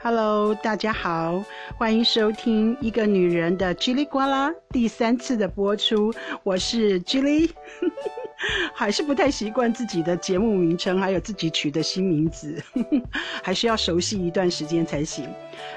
[0.00, 1.42] Hello，大家好，
[1.76, 6.14] 欢迎收听《一个女人的叽里呱啦》第三次的播出，
[6.44, 7.50] 我是 Julie，
[8.72, 12.62] 还是不太习惯自己的节目名称，还有自己取的新名字，
[13.42, 15.28] 还是要熟悉一段时间才行。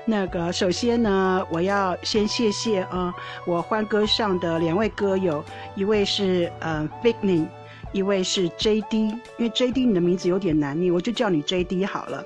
[0.06, 3.12] 那个，首先呢，我要先谢谢啊，
[3.48, 5.44] 我欢歌上的两位歌友，
[5.76, 7.48] 一位是呃 f i g n y
[7.92, 12.24] 一位是 JD，因为 JD 你的名字有点难念，我就叫你 JD 好了。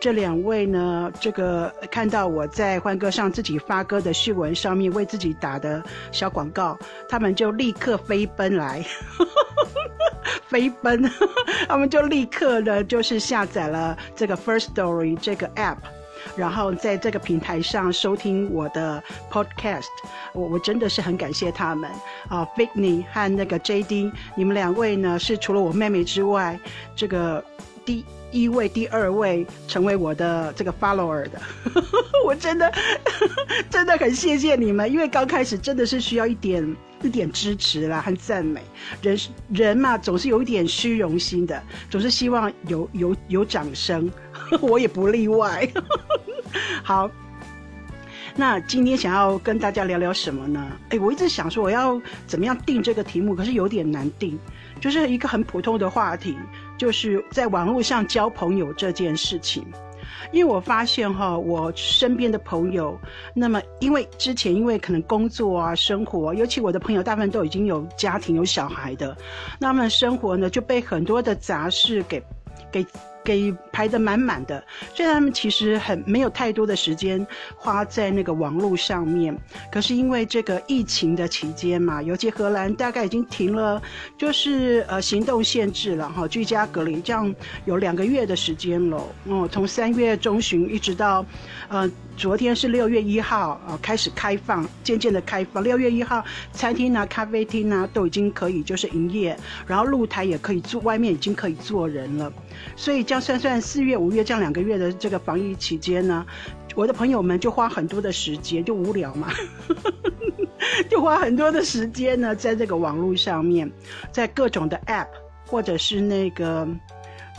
[0.00, 5.82] 这两位呢，这个看到我在欢歌上自己发歌的序文上面为自己打的
[6.12, 6.78] 小广告，
[7.08, 8.84] 他们就立刻飞奔来，
[10.46, 11.02] 飞奔，
[11.66, 15.78] 他们就立刻呢，就是下载了这个 First Story 这个 App，
[16.36, 19.86] 然后在这个平台上收听我的 Podcast，
[20.32, 21.90] 我我真的是很感谢他们。
[22.28, 26.56] 啊 f i g n y 和那个 JD，你们两位呢是除了我妹妹之外，
[26.94, 27.42] 这个
[27.88, 28.04] 第。
[28.30, 31.40] 一位、第二位成为我的这个 follower 的，
[32.26, 32.70] 我真的
[33.70, 38.60] 真的很谢谢你们，因为刚开始真的是需要一点一点支持啦和赞美。
[39.00, 39.18] 人
[39.48, 44.12] 人嘛，总是有一点虚荣心的，总是希望有有有掌声，
[44.60, 45.66] 我也不例外。
[46.82, 47.10] 好，
[48.36, 50.70] 那今天想要跟大家聊聊什么呢？
[50.90, 54.38] 哎，我一直想说我要怎么样定这个题目，可是有点难定，
[54.82, 56.36] 就是一个很普通的话题。
[56.78, 59.66] 就是在网络上交朋友这件事情，
[60.32, 62.98] 因为我发现哈，我身边的朋友，
[63.34, 69.16] 那么因为之前因为可能工作啊、生活，尤其我的朋友大部分都已经有家庭、有小孩的，
[69.58, 72.22] 那么生活呢就被很多的杂事给
[72.72, 72.86] 给。
[73.24, 74.62] 给排得满满的，
[74.94, 79.36] 所以他们其实很没有太多的时间花在那个网络上面。
[79.70, 83.80] 可是因为这个疫情的期间嘛，尤其荷兰大概已经停了，
[84.16, 89.02] 就是呃行动限制了哈，居家隔离，这样有两个月的时间了。
[89.24, 91.24] 哦，从三月中旬一直到，
[91.68, 95.62] 呃，昨天是六月一号啊，开始开放，渐渐的开放。
[95.62, 99.36] 六月一号，餐厅啊、咖啡厅啊都已经可以就是营业，
[99.66, 102.32] 然后露台也可以坐，外面已经可以坐人了。
[102.74, 106.26] 所以这样算算四月、五月这样两个月的这个防疫期间呢，
[106.74, 109.28] 我的朋友们就花很多的时间，就无聊嘛，
[110.90, 113.72] 就花很多的时间呢，在这个网络上面，
[114.12, 115.06] 在各种的 App
[115.46, 116.68] 或者是那个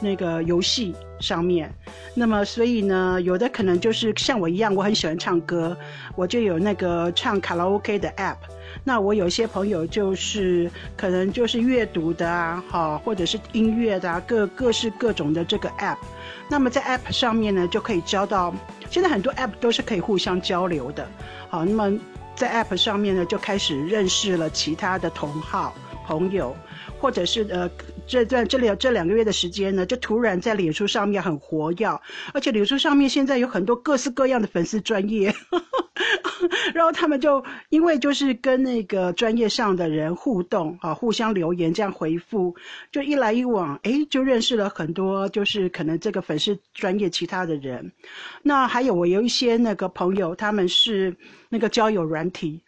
[0.02, 1.74] 那个游戏上面。
[2.14, 5.76] 那么所以呢，有的可能就是像我一样，我很喜欢唱歌，
[6.16, 8.38] 我就有那个唱卡拉 OK 的 App。
[8.84, 15.98] 那我有些朋友就是可能就是阅读的啊，好，或者是音乐的啊，各各式各种的这个 app。
[16.48, 18.54] 那么在 app 上面呢，就可以交到，
[18.90, 21.08] 现在很多 app 都是可以互相交流的，
[21.50, 22.00] 好，那么
[22.36, 26.56] 在 app 上面呢，就开始认识了其他的同好朋友，
[27.00, 27.70] 或者是呃。
[28.10, 32.02] 这段这里这两个月的时间呢，就突然在脸书上面很活跃，
[32.34, 35.32] 而且脸书上面现在有很多各式各样的粉丝专业，
[36.74, 42.56] 然后他们就因为就是跟那个专业上的人互动啊，互相留言这样回复，
[42.92, 47.92] 就一来一往，哎，就认识了很多就是可能这个粉丝专业其他的人。
[48.42, 51.16] 那还有我有一些那个朋友，他们是。
[51.52, 52.62] 那个交友软体，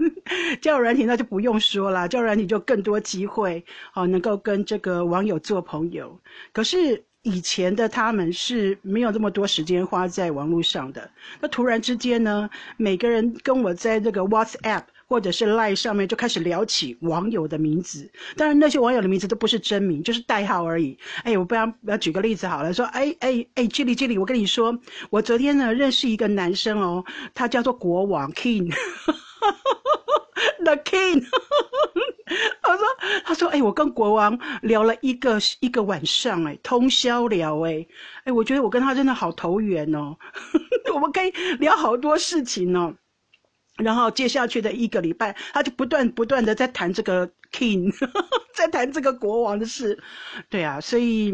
[0.60, 3.64] 交友软体那就不用说了，交友软体就更多机会，
[3.94, 6.20] 啊，能够跟这个网友做朋友。
[6.52, 11.10] 可是以前的他们是没有这么多时间花在网络上的。
[11.40, 14.82] 那突然之间呢，每个人跟我在这个 WhatsApp。
[15.08, 20.98] 或者是 Line 上面就开始聊起网友的名字，当然那些网友的名字都不是真名，就是代号而已。
[21.22, 24.76] 哎，我不要不要举个例子好了，说哎哎哎，这里这里，我跟你说，
[25.10, 27.04] 我昨天呢认识一个男生哦，
[27.34, 28.74] 他叫做国王 King
[30.64, 31.24] The King。
[32.62, 32.84] 他说
[33.24, 37.86] 他说哎，我跟国王聊了一个一个晚上，哎，通宵聊，哎
[38.24, 40.16] 哎，我觉得我跟他真的好投缘哦，
[40.92, 42.94] 我们可以聊好多事情哦。
[43.76, 47.92] 然后接下去的一个礼拜，他就不断不断的在谈这个 king，
[48.54, 50.02] 在谈这个国王的事，
[50.48, 51.30] 对啊，所以，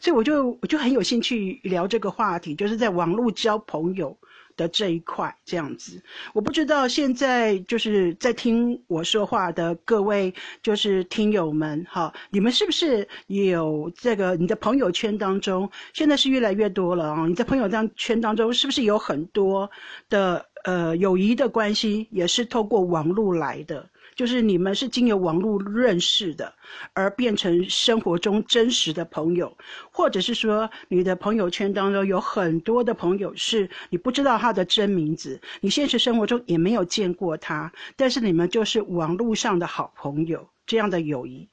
[0.00, 4.16] 所以我就我就很有兴趣聊这个话题，就是在网络交朋友
[4.56, 6.02] 的这一块这样子。
[6.32, 10.32] 我不知道现在就是在听我说话的各位
[10.62, 17.26] 就是听友们，哈，你们是不是有这个你的朋友圈当中，现在是越来越多了啊？
[17.26, 19.70] 你在朋友当圈当中是不是有很多
[20.08, 20.44] 的？
[20.64, 23.84] 呃，友谊的关系也是透过网络来的，
[24.22, 26.54] 就是你们是经由网络认识的，
[26.92, 29.52] 而变成生活中真实的朋友，
[29.90, 41.48] 或者是说你的朋友圈当中有很多的朋友是你不知道他的真名字，你现实生活中也没有见过他，但是你们就是网络上的好朋友，这样的友谊，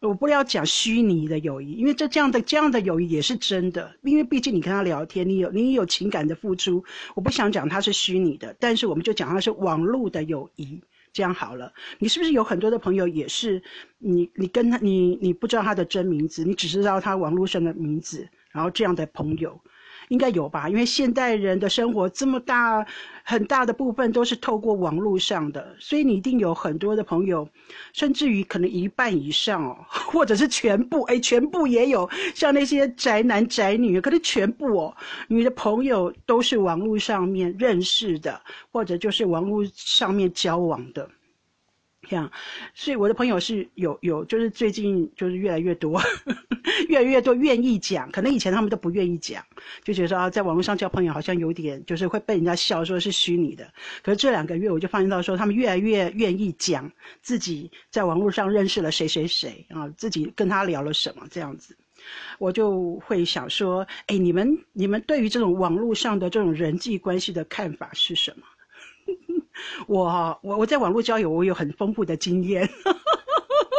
[0.00, 6.82] 我不要讲虚拟的友谊，因为这这样的这样的友谊也是真的，因为毕竟你跟他聊天，你有你有情感的付出，
[7.14, 10.80] 我不想讲他是虚拟的，但是我们就讲他是网络的友谊，
[11.16, 11.72] 这样好了。
[11.98, 13.62] 你是不是有很多的朋友也是，
[13.96, 19.58] 你你跟他你你不知道他的真名字，你只知道他网络上的名字，然后这样的朋友。
[20.08, 22.86] 应该有吧，因为现代人的生活这么大，
[23.24, 27.48] 很大的部分都是透过网络上的，所以你一定有很多的朋友，
[27.92, 34.96] 甚至于可能一半以上哦， 或者是全部，哎，全部也有，像那些宅男宅女，可能全部哦，
[35.28, 41.08] 你的朋友都是网络上面认识的，或者就是网络上面交往的。
[42.08, 42.30] 这样，
[42.72, 46.00] 所以我的朋友是有有，就是最近就是越来越多，
[47.02, 49.44] 越来越多愿意讲，可能以前他们都不愿意讲，
[49.84, 53.70] 就觉得啊，在网络上交朋友好像有点就是会被人家笑说是虚拟的。
[54.02, 56.90] 可是这两个月我就发现到说，他们越来越愿意讲
[57.22, 61.76] 自己在网络上认识了谁谁谁啊，自己跟他聊了什么这样子，
[62.38, 68.46] 我就会想说，哎，你们你们对于这种网络上的这种人际关系的看法是什么？
[69.86, 72.68] 我我我在网络交友，我有很丰富的经验，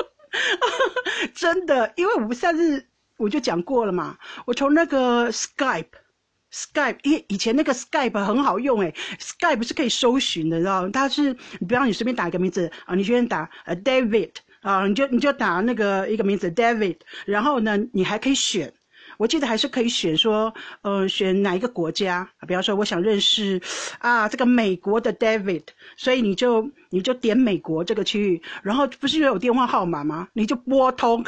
[1.35, 2.87] 真的，因为我们算是
[3.17, 11.33] 我就讲过了嘛，我从那个 Skype，Skype，以以前那个 Skype 很好用诶 s k y p e 是可以搜寻的，知道它是，
[11.67, 14.31] 比方你随便打一个名字啊，你随便打呃 David
[14.61, 18.73] 啊，你就你就打那个一个名字 David，然后呢，你还可以选。
[19.17, 20.53] 我记得还是可以选说，
[20.83, 22.45] 呃，选哪一个国家啊？
[22.45, 23.59] 比方说，我想认识
[23.97, 25.63] 啊，这个美国的 David，
[25.95, 30.27] 所以你就你就点美国这个区域，然后不是有电话号码吗？
[30.33, 31.23] 你就拨通，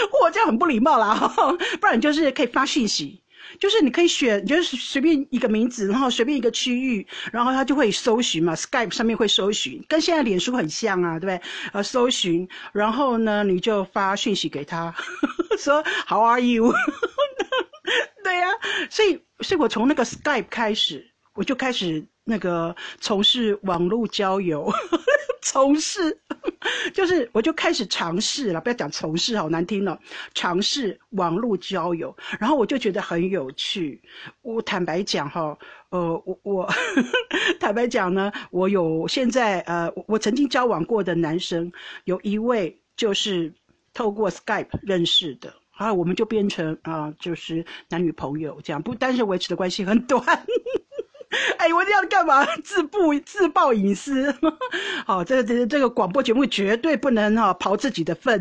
[0.22, 1.14] 我这样很不礼貌啦，
[1.80, 3.22] 不然就是可以发讯息。
[3.58, 11.40] 就是你可以选，就是随便一个名字，然后随便一个区域，然后他就会搜寻嘛，Skype 上面会搜寻，跟现在脸书很像啊，对不对？
[11.72, 14.94] 呃，搜寻，然后呢，你就发讯息给他，
[15.58, 16.72] 说 How are you？
[18.22, 18.48] 对呀，
[18.90, 24.70] 所以，所以我从那个 Skype 开始，我就开始那个从事网络交友。
[25.42, 26.18] 从事，
[26.94, 29.98] 就是我就开始尝试了，不要讲从事，好难听了。
[30.34, 34.00] 尝试网络交友，然后我就觉得很有趣。
[34.42, 35.56] 我坦白讲哈，
[35.90, 36.68] 呃，我我
[37.60, 41.70] 坦白讲呢，我有现在呃，我曾经交往过的男生，
[42.04, 43.52] 有一位就是
[43.94, 50.22] 透过 Skype 认识的，然后我们就变成啊，就是男女朋友这样，不但是维持的关系很短。
[51.58, 52.44] 哎，我这样干嘛？
[52.64, 54.34] 自曝自曝隐私？
[55.04, 58.40] 好，这个这个这个广播节目绝对不能哈刨自己的粪，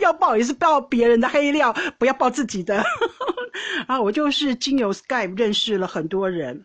[0.00, 2.82] 要报也是报别人的黑料，不要报自己的。
[3.86, 6.64] 啊，我就是经由 Skype 认识了很多人，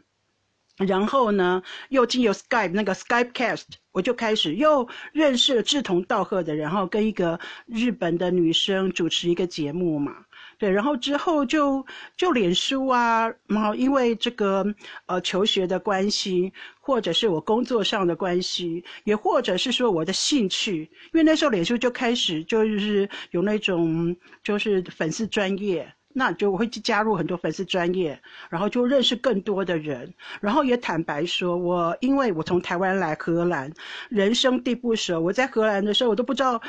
[0.77, 10.15] 然后呢，又经由 Skype 那个 Skypecast，我就开始又认识了志同道合的，然后跟一个日本的女生主持一个节目嘛。
[10.61, 11.83] 对，然后之后就
[12.15, 14.63] 就脸书啊，然后因为这个
[15.07, 20.81] 呃求学的关系，或者是我工作上的关系，也或者是说我的兴趣，
[21.13, 28.21] 因为那时候脸书就开始就是有那种就是粉丝专业，那就我会加入很多粉丝专业，
[28.51, 33.73] 然后就认识更多的人，然后也坦白说，我因为我从台湾来荷兰，
[34.09, 36.61] 人生地不熟，我在荷兰的时候我都不知道。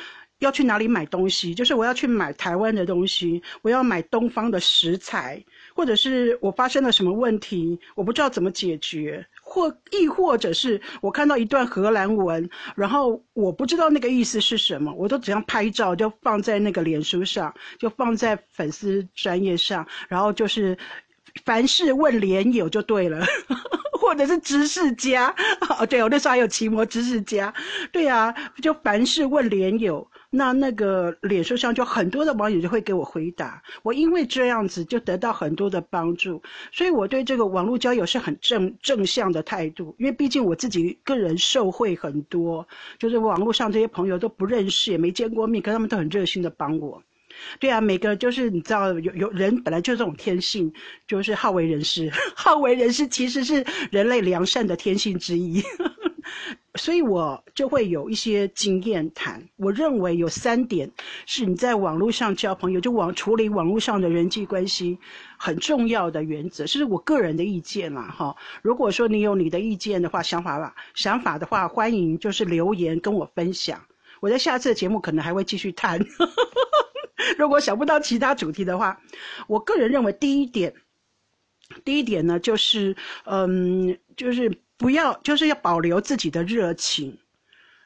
[0.43, 1.55] 要去哪里买东西？
[1.55, 5.43] 就是我要去买台湾的东西，我要买东方的食材，
[5.75, 20.77] 或者是我发生了什么问题，我不知道怎么解决，或亦或者是我看到一段荷兰文，然后我不知道那个意思是什么，我都只要拍照就放在那个脸书上，就放在粉丝专业上，然后就是
[21.45, 23.25] 凡事问连友就对了。
[24.03, 25.33] 或者是知识家
[25.79, 27.55] 哦，对，我那时候还有奇摩知识家，
[27.93, 42.67] 对啊，就凡事问连友，那那个脸书上就很多的网友就会给我回答，我因为这样子就得到很多的帮助，所以我对这个网络交友是很正正向的态度，因为毕竟我自己个人受惠很多，
[42.99, 47.03] 就是网络上这些朋友都不认识也没见过面，可他们都很热心的帮我。
[47.59, 50.73] 对啊，每个就是你知道，有有人本来就这种天性，
[51.07, 52.11] 就是好为人师。
[52.35, 55.63] 好为人师其实是人类良善的天性之一，
[56.75, 59.43] 所以我就会有一些经验谈。
[59.57, 60.91] 我认为有三点
[61.27, 64.99] 是你在网络上交朋友，就网处理网络上的人际关系
[65.37, 68.03] 很重要的原则，是我个人的意见啦。
[68.03, 73.85] 哈，如果说你有你的意见的话，想法吧，想法的话，欢迎就是留言跟我分享。
[74.21, 76.01] 我在下次的节目可能还会继续谈。
[77.39, 79.01] 如果想不到其他主题的话，
[79.47, 80.75] 我个人认为第一点，
[81.85, 84.51] 第一点呢，就是，嗯，就是
[84.83, 87.17] 不要，就是要保留自己的热情，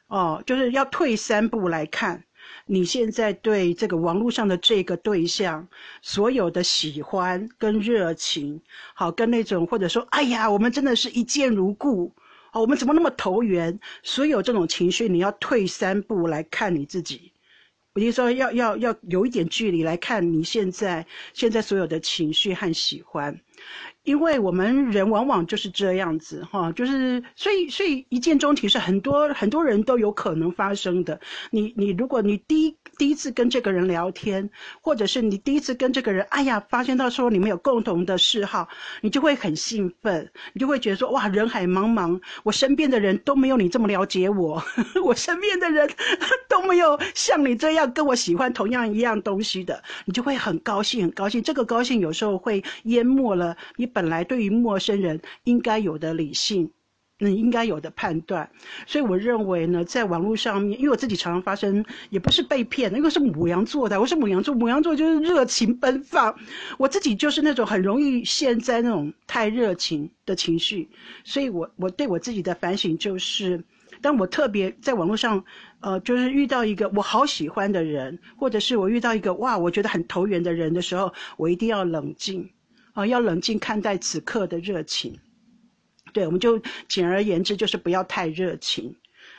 [0.07, 2.25] 哦，就是要退三步来看，
[2.65, 5.67] 你现在对这个网络上的这个对象，
[6.01, 8.59] 所有的喜欢跟热情，
[8.95, 12.11] 好，跟那种或者说，哎呀，我们真的是一见如故，
[12.51, 13.79] 哦，我们怎么那么投缘？
[14.01, 17.31] 所有这种情绪，你要退三步来看你自己。
[17.93, 23.41] 我就说要要要有一点距离来看你现在现在所有的情绪和喜欢，
[24.07, 31.19] 因为我们人往往就是这样子哈，就是所以所以一见钟情是很多很多人都有可能发生的。
[31.51, 32.75] 你你如果你第一。
[32.97, 34.49] 第一次跟这个人聊天，
[34.81, 38.67] 或者是你第一次跟这个人，哎呀，发现到说你们有共同的嗜好，
[39.01, 44.63] 你就会很兴奋，你就会觉得说哇，人海茫茫，我身边的人都没有你这么了解我，
[45.05, 45.87] 我身边的人
[46.49, 51.43] 都没有像你这样跟我喜欢同样一样东西的，你就会很高兴，很高兴。
[51.43, 55.19] 这个高兴有时候会淹没了你本来对于陌生人
[55.51, 56.69] 应该有的理性。
[57.19, 58.47] 嗯应该有的判断，
[58.85, 66.35] 所以我认为呢，在网络上面，因为我自己常常发生，也不是被骗，因为是母羊座的，我是母羊座，母羊座就是热情奔放，
[66.77, 70.87] 我自己就是那种很容易陷在那种太热情的情绪，
[71.23, 73.63] 所以我我对我自己的反省就是，
[73.99, 75.43] 当我特别在网络上，
[75.79, 82.47] 呃，就是遇到一个我好喜欢的人，或者是我遇到一个哇，我觉得很投缘的人的时候，我一定要冷静，
[82.97, 85.15] 啊，要冷静看待此刻的热情。
[86.13, 88.95] 对，我们就简而言之就是不要太热情，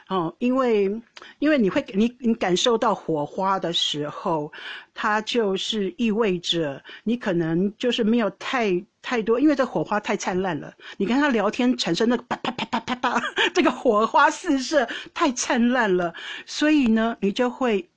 [0.07, 0.85] 哦，因为
[1.41, 4.53] 因为你会你你感受到火花的时候，
[4.95, 13.21] 它就是意味着你可能就是没有太太多，因为这火花太灿烂了，你跟他聊天产生那个啪啪啪啪啪啪，
[13.53, 16.15] 这个火花四射太灿烂了，
[16.47, 17.89] 所以呢，你就会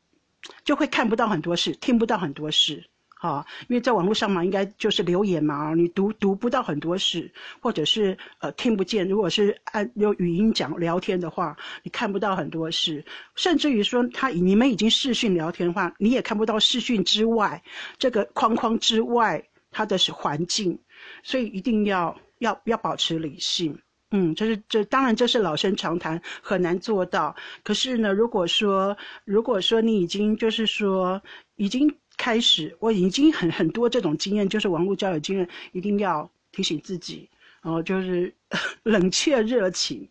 [0.66, 2.84] 就会看不到很多事，听不到很多事。
[3.24, 9.08] 好，因为在网络上嘛，应该就是留言嘛，你读读不到很多事，或者是呃听不见。
[9.08, 17.62] 如果是按用语音讲聊天的话，你看不到很多事，甚至于说他你们已经视讯聊天的话，你也看不到视讯之外
[18.00, 20.80] 这个框框之外它的是环境，
[21.22, 23.78] 所以一定要要要保持理性。
[24.10, 27.36] 嗯，这是这当然这是老生常谈，很难做到。
[27.62, 31.22] 可是呢，如果说如果说你已经就是说
[31.56, 31.88] 已经。
[32.22, 37.28] 开始，我已经很很多这种经验，就是网络交友经验，一定要提醒自己，
[37.64, 38.32] 然后就是
[38.84, 40.08] 冷却热情，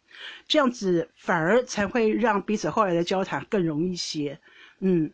[0.49, 4.37] 这样子反而才会让彼此后来的交谈更容易些。
[4.81, 5.13] 嗯，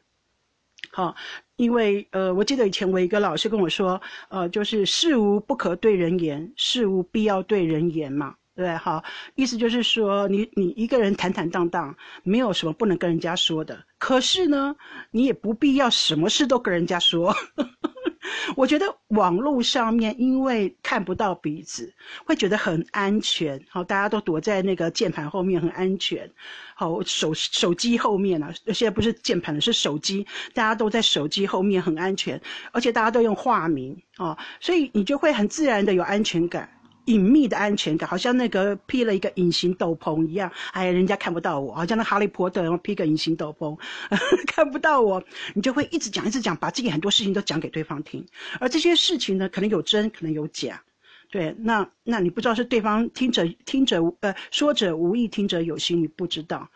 [0.91, 1.15] 好，
[1.57, 4.01] 因为呃，我记得以前我一个老师跟我说，
[4.31, 8.37] 呃，就是事无不可对人言，事无必要对人言嘛。
[8.57, 13.85] 对，好，意思就是说，你你一个人坦坦荡荡，没有什么不能跟人家说的。
[13.99, 14.75] 可是呢，
[15.11, 17.37] 你也不必要什么事都跟人家说。
[18.57, 21.93] 我觉得网络上面，因为看不到彼此，
[22.25, 23.61] 会觉得很安全。
[23.69, 26.31] 好，大家都躲在那个键盘后面，很安全。
[26.75, 32.41] 好，手手机后面啊，现在不是键盘了，是手机，大家都在手机后面很安全，
[32.73, 36.69] 而且大家都用化名啊，所以你就会很自然的有安全感。
[37.07, 40.51] 隐秘的安全感，好像那个披了一个隐形斗篷一样。
[40.73, 43.77] 哎呀，人家看不到我，好像那哈利波特然后披个隐形斗篷，
[44.47, 45.23] 看不到我，
[45.55, 48.25] 你就会一直讲，一直讲，把自己很多事情都讲给对方听。
[48.61, 50.83] 而这些事情呢，可能有真，可能有假。
[51.31, 56.69] 对，那那你不知道是对方听者听者呃说者无意，听者有心，你不知道。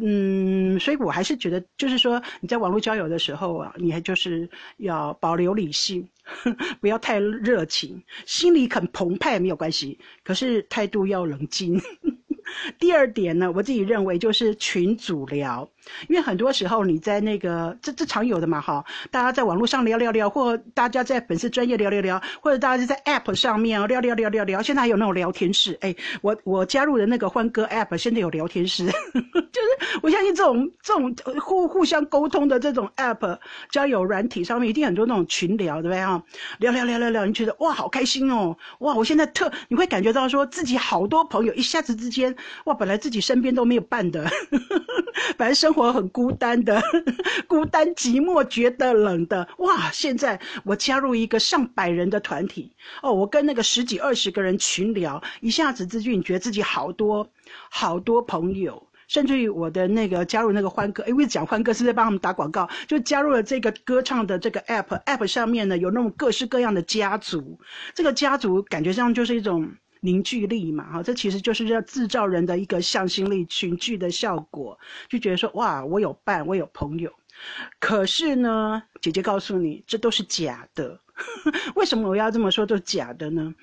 [0.00, 4.48] 嗯，所以我还是觉得，就是说你在网络交友的时候啊，你还就是
[4.78, 6.06] 要保留理性，
[6.80, 11.80] 不要太热情，心里很澎湃没有关系，可是态度要冷静。
[12.78, 15.68] 第二点呢，我自己认为就是群组聊，
[16.08, 33.38] 因为很多时候你在那个这这常有的嘛哈，大家在网络上聊聊聊，或大家在粉丝专业聊聊聊，或者大家在 App 上面聊聊聊聊聊，现在还有那种聊天室，哎，我我加入的那个欢歌 App 现在有聊天室， 就是我相信这种这种互互相沟通的这种 App
[33.70, 36.22] 交友软体上面一定很多那种群聊，对不对哈？
[36.58, 42.34] 聊聊聊聊聊，你觉得哇好开心哦，哇我现在特你会感觉到说自己好多朋友一下子之间。
[42.64, 44.24] 哇，本来自己身边都没有伴的，
[45.36, 46.80] 本来生活很孤单的，
[47.48, 49.46] 孤单寂寞，觉得冷的。
[49.58, 57.28] 哇，现在我加入一个上百人的团体，哦，我跟那个十几二十个人群聊，一下子之间觉得自己好多
[57.68, 67.58] 好多朋友，甚至于我的那个加入那个欢歌，哎，我讲欢歌是在帮他们打广告，就加入了这个歌唱的这个 app，app 上面呢有那种各式各样的家族，
[67.94, 69.72] 这个家族感觉上就是一种。
[70.04, 77.10] 凝聚力嘛，哈，这其实就是要制造人的一个向心力、群聚的效果，就觉得说，哇，我有伴，我有朋友。
[77.80, 81.00] 可是呢，姐姐告诉你，这都是假的。
[81.74, 83.54] 为什么我要这么说都是假的呢？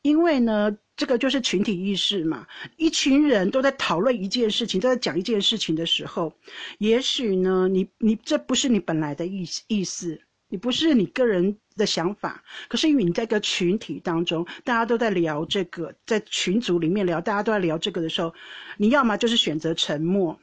[0.00, 2.46] 因为呢，这个就是群体意识嘛。
[2.78, 6.32] 一群人都在讨论一件事情，都在讲一件事情的时候，
[6.78, 10.18] 也许呢，你你这不是你本来的意意思，
[10.50, 12.44] 你不是你个人的想法。
[12.68, 18.34] 可是因为你在一个群体当中，大家都在聊这个，在群组里面聊，大家都在聊这个的时候，
[18.76, 20.38] 你要么就是选择沉默，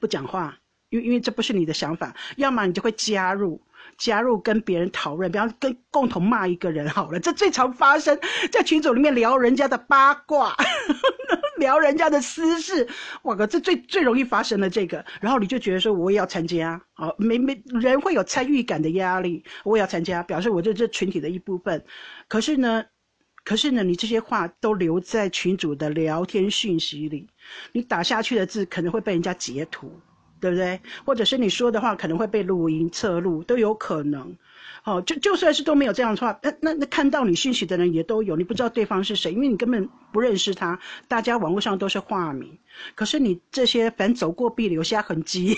[0.00, 0.58] 不讲话。
[0.94, 3.60] 因为因为这不是你的想法，要么你就会加入，
[3.98, 8.16] 加入跟别人讨论，比方跟共同骂一个人好了，这最常发生
[8.52, 10.54] 在群组里面聊人家的八卦，
[11.58, 12.86] 聊人家的私事，
[13.22, 21.84] 哇哥，这最最容易发生的这个，然后你就觉得说我也要参加，啊，没没人会有参与感的压力，我也要参加，表示我这这群体的一部分，
[22.28, 22.84] 可是呢，
[23.44, 27.28] 可是呢，你这些话都留在群组的聊天讯息里，
[27.72, 30.00] 你打下去的字可能会被人家截图。
[30.44, 30.78] 对不对？
[31.06, 34.36] 或者是你说的话可能会被录音测录，都有可能。
[34.84, 40.78] 哦，就就算是都没有这样的话，那那那看到你讯息的人也都有，你不知道对方是谁，因为你根本不认识他。
[41.08, 42.58] 大家网络上都是化名，
[42.94, 45.56] 可是你这些反走过必留下痕迹，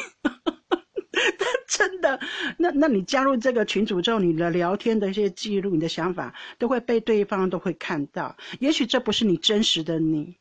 [1.67, 2.21] 真的。
[2.57, 8.37] 那那你加入这个群组之后，你的聊天的一些记录，你的想法都会被对方都会看到。
[8.61, 10.37] 也许这不是你真实的你。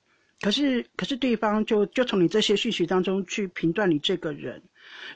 [0.46, 4.62] 可是，可是对方就就从你这些讯息当中去评断你这个人，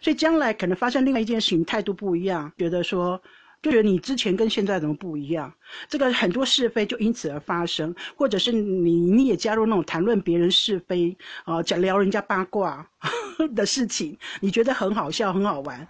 [0.02, 3.22] 所以将来可能发生另外一件事情，态度不一样，觉得说，
[3.62, 5.54] 就觉得你之前跟现在怎么不一样？
[5.88, 12.90] 这个很多是非就因此而发生，或者是你你也加入那种谈论别人是非啊，讲聊人家八卦
[13.56, 15.88] 的事情，你觉得很好笑很好玩，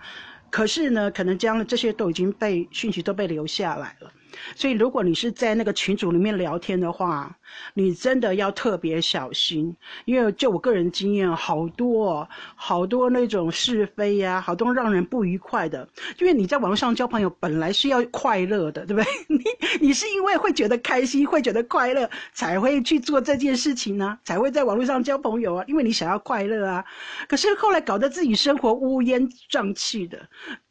[0.51, 4.11] 可是呢，可能将来这些都已经被讯息都被留下来了。
[4.55, 7.35] 所以，如果你是在那个群组里面聊天的话，
[7.73, 15.87] 你真的要特别小心，因为就我个人经验，好多好多那种是非呀，好多让人不愉快的。
[16.19, 19.11] 因为你在网上交朋友，本来是要快乐的，对不对？
[19.27, 19.43] 你
[19.87, 26.83] 你是因为会觉得开心，会觉得快乐，才会去做这件事情呢，才会在网络上交朋友啊，因为你想要快乐啊。
[27.27, 30.19] 可是后来搞得自己生活乌烟瘴气的，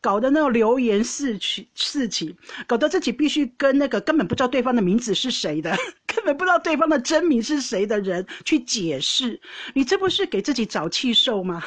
[0.00, 2.36] 搞得那种流言四起四起，
[2.66, 3.46] 搞得自己必须。
[3.56, 5.76] 跟那个根本不知道对方的名字是谁的，
[6.06, 9.40] 根本不知道对方的真名是谁的人去解释，
[9.74, 11.62] 你这不是给自己找气受吗？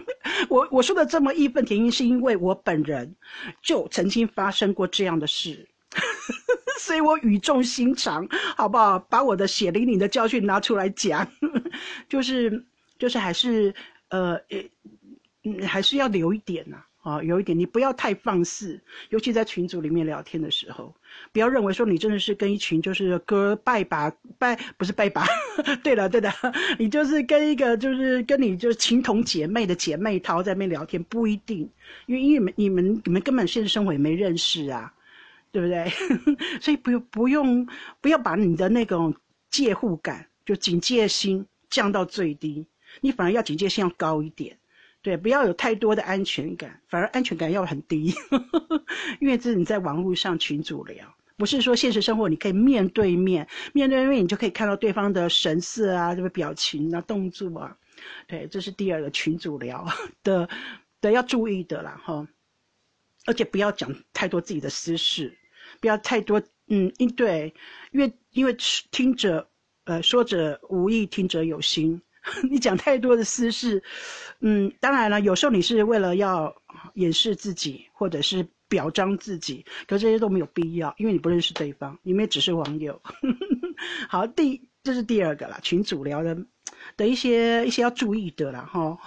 [0.48, 3.14] 我我说的这么义愤填膺，是因为我本人
[3.62, 5.68] 就曾经发生过这样的事，
[6.80, 8.98] 所以我语重心长，好不好？
[8.98, 11.26] 把我的血淋淋的教训拿出来讲，
[12.08, 12.64] 就是
[12.98, 13.74] 就是还是
[14.08, 14.34] 呃
[15.42, 16.76] 呃，还是要留一点呐。
[16.76, 20.92] 啊，啊有一点，你不要太放肆，尤其在群组里面聊天的时候，
[21.32, 25.26] 不要认为说你真的是跟一群就是哥拜把拜，不是拜把。
[25.84, 26.32] 对了，对的，
[26.80, 31.68] 你就是跟一个就是跟你就是情同姐妹的姐妹淘在那边聊天，不一定，
[32.06, 34.90] 因为因为你们你们你们根本现实生活也没认识啊，
[35.52, 35.92] 对不对？
[36.60, 37.68] 所以不用不用
[38.00, 39.14] 不要把你的那种
[39.50, 42.66] 戒护感就警戒心降到最低，
[43.02, 44.56] 你反而要警戒心要高一点。
[45.04, 48.14] 对，不要有太多的安全感，反而安全感要很低，
[49.20, 57.76] 因为这是你在网络上群主聊，不是说现实生活你可以面对面，面对面你就可以看到对方的神色啊，这个表情啊，动作啊，
[58.26, 59.86] 对，这是第二个群主聊
[60.24, 60.48] 的
[61.02, 62.26] 的要注意的啦哈，
[63.26, 65.36] 而且不要讲太多自己的私事，
[65.82, 67.52] 不要太多，嗯，因对，
[67.92, 68.56] 因为因为
[68.90, 69.50] 听者
[69.84, 72.00] 呃说者无意，听者有心。
[72.50, 73.82] 你讲太多的私事，
[74.40, 76.54] 嗯，当然了，有时候你是为了要
[76.94, 83.00] 掩饰自己，或者是表彰自己，可这些都没有必要，因为你不认识对方，你们也只是网友。
[84.08, 86.36] 好，第这是第二个啦，群主聊的
[86.96, 88.98] 的一些一些要注意的啦，哈。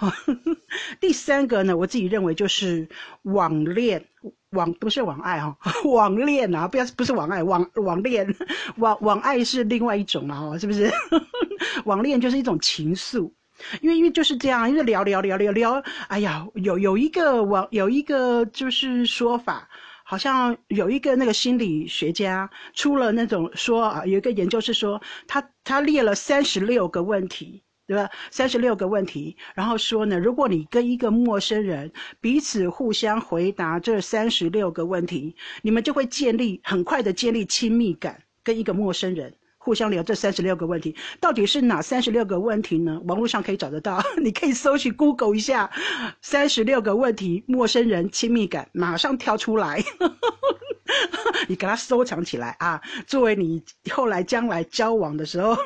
[1.00, 2.88] 第三个呢，我自己认为就是
[3.22, 4.06] 网恋。
[4.50, 8.26] 网不是网爱哈， 网恋啊，不要不是网爱，网网恋，
[8.76, 10.90] 网网爱是另外一种嘛哈，是不是？
[11.84, 13.30] 网恋就是一种情愫，
[13.82, 19.68] 因为因为就是这样，因为聊聊聊聊聊，哎呀，有有一个网有一个就是说法，
[20.04, 27.62] 好像有一个那个心理学家出了那种说啊，有一个研究是说，他他列了三十六个问题。
[27.88, 28.08] 对吧？
[28.30, 38.22] 三十六个问题，然后说呢，如果你跟一个陌生人彼此互相回答这三十六个问题，你们就会建立很快的建立亲密感。
[38.44, 42.98] 跟一个陌生人互相聊这三十六个问题，到底是哪三十六个问题呢？
[43.04, 45.70] 网络上可以找得到， 你可以搜取 Google 一下
[46.22, 49.84] 三十六个问题，陌生人亲密感，马上跳出来，
[51.46, 55.56] 你给它收藏起来啊，作为你后来将来交往的时候。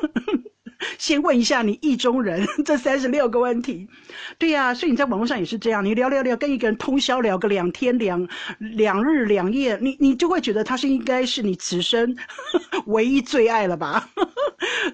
[0.98, 3.88] 先问一下你意中人 这三十六个问题。
[4.38, 12.16] 对呀，所以你在网络上也是这样，你聊聊聊，跟一个人通宵聊个两天两两日两夜，你你就会觉得他是应该是你此生
[12.86, 14.08] 唯一最爱了吧？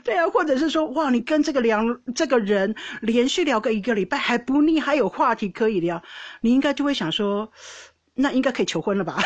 [0.04, 6.02] 对啊，或者是说，哇，你跟这个两这个人连续聊个一个礼拜还不腻，还有话题可以聊，
[6.40, 7.50] 你应该就会想说，
[8.14, 9.18] 那应该可以求婚了吧？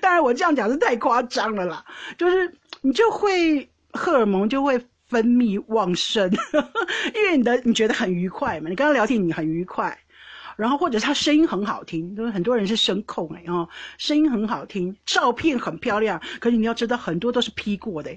[0.00, 1.84] 当然，我这样讲是太夸张了啦，
[2.18, 6.30] 就是你就会荷尔蒙就会分泌旺盛，
[7.14, 9.98] 因为你的你觉得很愉快嘛，你跟他聊天你很愉快，
[10.56, 18.10] 然后或者他声音很好听，因为很多人是声控哎哦，声音很好听，照片很漂亮，可是你要知道很多都是 P 过的，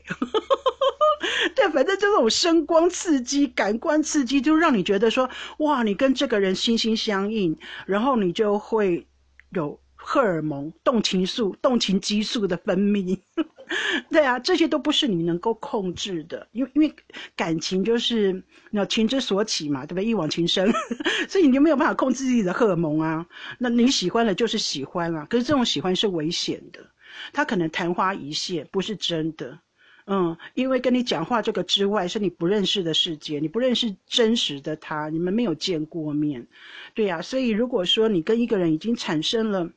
[1.56, 9.06] 对，反正这种声光刺激、感官刺激，就让你觉得说哇，你跟这个人心心相印，然后你就会
[9.52, 9.80] 有。
[10.08, 13.20] 荷尔蒙、动情素、动情激素的分泌，
[14.12, 16.96] 对啊，这些都不是你能够控制的，因为因为
[17.36, 20.06] 感情就是那情之所起嘛，对不对？
[20.06, 20.72] 一往情深，
[21.28, 23.26] 所以你就没有办法控制自己的荷尔蒙啊。
[23.58, 26.82] 那你喜欢了就是喜欢了，可是这种喜欢是危险的，
[27.34, 29.60] 他可能昙花一现，不是真的。
[30.06, 36.46] 嗯，因为跟你讲话这个之外，是你不认识的世界，你不认识真实的他，你们没有见过面，
[36.94, 37.24] 对呀。
[37.24, 39.68] 所以如果说你跟一个人已经产生了。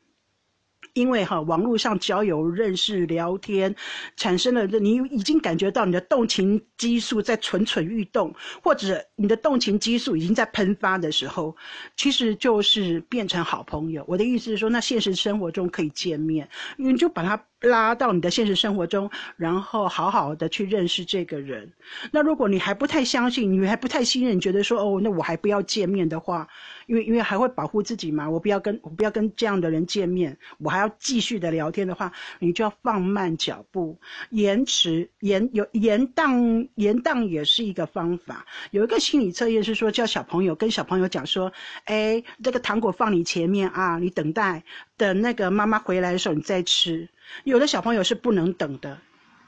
[0.92, 3.74] 因为哈，网络上交友、认识、聊天，
[4.16, 11.56] 产生了你已经感觉到你的动情激素在蠢蠢欲动，或者你的动情激素已经在喷发的时候，
[11.96, 14.04] 其实就是变成好朋友。
[14.08, 21.72] 我的意思是说，那现实生活中可以见面，你就把它拉到你的现实生活中，然后好好的去认识这个人。
[22.12, 26.48] 那如果你还不太相信，你还不太信任，觉得说哦，那我还不要见面的话。
[26.86, 38.46] 因为因为还会保护自己嘛，我不要跟我不要跟这样的人见面，我还要继续的聊天的话，你就要放慢脚步，延迟延有延宕延宕也是一个方法。
[38.70, 41.52] 有一个心理测验是说，叫小朋友跟小朋友讲说，
[41.84, 44.64] 哎，这个糖果放你前面啊，你等待
[44.96, 47.06] 等那个妈妈回来的时候你再吃。
[47.44, 48.98] 有的小朋友是不能等的。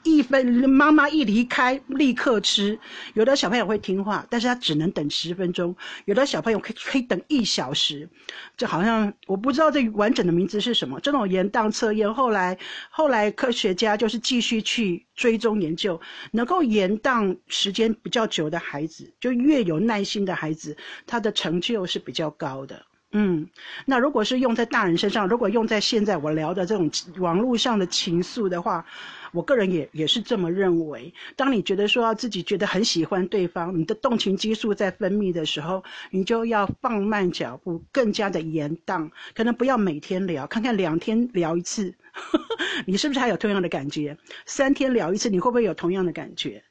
[0.03, 2.79] 一分妈妈一离开，立刻吃。
[3.13, 5.75] 有的小朋友会听话，但是他只能等十分钟。
[6.05, 8.09] 有的小朋友可以可以等一小时。
[8.57, 10.99] 这好像我不知道这完整的名字是什么。
[11.01, 12.57] 这种延宕测验，后来
[12.89, 22.83] 后来科学家就是继续去追踪研究，能够延宕时间比较久的孩子，就越有耐心的孩子，他的成就是比较高的。
[23.11, 23.47] 嗯，
[23.85, 28.85] 那如果是用在大人身上，如果用在现在我聊的这种网络上的情愫的话。
[29.33, 31.13] 我个人也也是这么认为。
[31.37, 39.09] 当你觉得说自己觉得很喜欢对方，你的动情激素在分泌的时候，你就要放慢脚步，更加的延宕。
[39.33, 41.95] 可能不要每天聊，看看两天聊一次，
[42.85, 44.17] 你是不是还有同样的感觉？
[44.45, 46.61] 三天聊一次，你会不会有同样的感觉？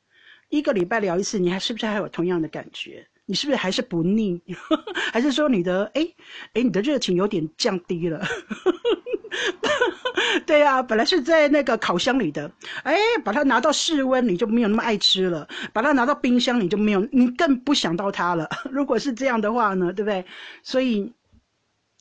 [0.51, 3.07] 一个礼拜聊一次，你还是不是还有同样的感觉？
[3.31, 4.43] 你是不是还是不腻？
[5.13, 6.05] 还是说你的哎
[6.55, 8.21] 哎，你的热情有点降低了？
[10.45, 12.51] 对呀，本来是在那个烤箱里的，
[12.83, 18.49] 哎，把它拿到室温，你就没有那么爱吃了；把它拿到冰箱，你就没有，你更不想到它了。
[18.69, 20.25] 如果是这样的话呢，对不对？
[20.65, 21.13] 所以，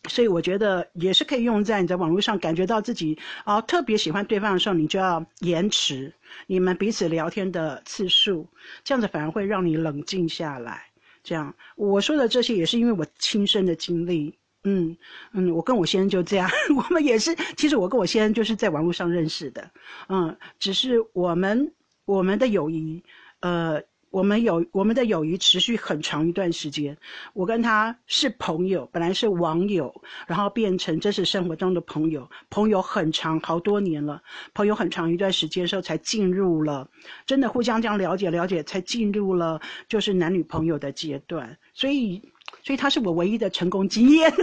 [0.07, 6.11] 所以我觉得也是可以用在你在网络上感觉到自己啊特别喜欢对方的时候，你就要延迟
[6.47, 8.47] 你们彼此聊天的次数，
[8.83, 10.88] 这样子反而会让你冷静下来。
[11.29, 14.33] 这样我说的这些也是因为我亲身的经历。
[14.63, 14.97] 嗯
[15.31, 17.33] 嗯，我跟我先生就这样， 我们也是。
[17.55, 19.71] 其实我跟我先生就是在网络上认识的，
[20.09, 21.71] 嗯，只是我们
[22.05, 23.01] 我们的友谊，
[23.41, 26.98] 呃，我们有我们的友谊持续很长一段时间。
[27.34, 34.22] 我跟他是朋友，本来是网友，然后变成真实生活中的朋友，朋友很长好多年了，
[34.54, 36.89] 朋友很长一段时间时候才进入了
[37.26, 42.22] 真的互相这样了解了解，才进入了就是男女朋友的阶段，所以。
[42.63, 44.34] 所以他是我唯一的成功经验。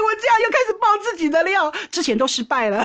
[0.00, 2.84] 我这样又开始爆自己的料，之前都失败了。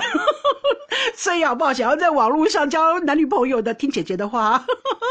[1.14, 1.72] 所以好不好？
[1.72, 4.64] 想要在网络上交男女朋友的，听姐姐的话，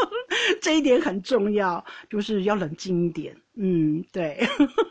[0.60, 3.36] 这一点很重要，就是要冷静一点。
[3.56, 4.48] 嗯，对，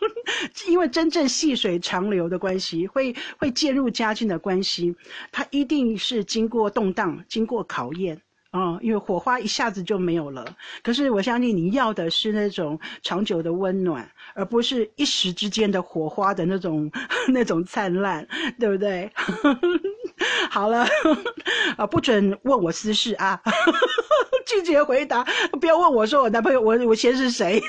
[0.67, 4.95] 因为真正细水长流的关系，会会渐入佳境的关系，
[5.31, 8.21] 它一定是经过动荡，经过考验。
[8.53, 10.45] 哦，因为火花一下子就没有了。
[10.83, 16.91] 可是我相信你要的是那种长久的温暖，而不是一时之间的火花的那种
[17.29, 18.27] 那种灿烂，
[18.59, 19.11] 对不对？
[20.51, 20.85] 好了，
[21.77, 23.41] 啊，不准问我私事啊，
[24.45, 25.23] 拒绝回答。
[25.59, 27.59] 不要问我说我男朋友，我我先是谁？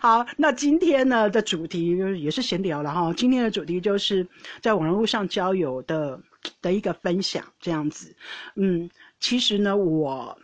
[0.00, 3.14] 好，那今天呢的主题也是闲聊了哈。
[3.16, 4.26] 今天的主题就是
[4.60, 6.20] 在网络上交友的
[6.60, 8.16] 的一个分享，这样子，
[8.56, 8.90] 嗯。
[9.22, 10.36] 其实呢，我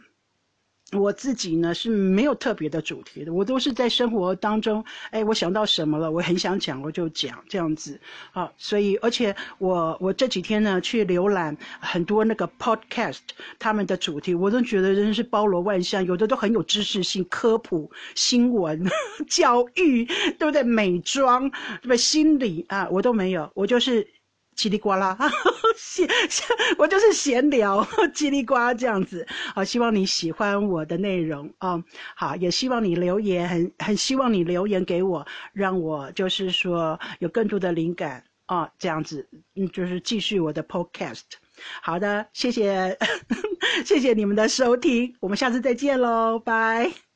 [0.93, 8.01] 我自己呢是没有特别的主题的，我都是在生活当中，哎，我想到什么了，我很想讲，我就讲这样子，
[8.33, 13.19] 啊，所以而且我我这几天呢去浏览很多那个 podcast，
[13.59, 18.89] 他们的主题我都觉得真是包罗万象，有的都很有知识性、科普、新闻、
[19.29, 20.05] 教育，
[20.39, 20.63] 对不对？
[20.63, 21.97] 美妆，对不对？
[21.97, 24.07] 心理啊，我都没有，我就是。
[24.59, 25.17] 叽里呱啦，
[25.79, 26.09] 闲，
[26.77, 29.25] 我就是闲聊， 叽里呱啦这样子。
[29.55, 31.81] 好，希望你喜欢我的内容啊。
[32.17, 41.23] 好，也希望你留言，很很希望你留言给我，让我就是说有更多的灵感啊，这样子，嗯，就是继续我的 podcast。
[41.81, 42.99] 好的，谢谢，
[43.85, 47.08] 谢谢你们的收听，我们下次再见喽，拜。